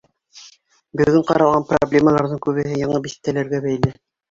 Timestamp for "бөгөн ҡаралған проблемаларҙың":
1.01-2.43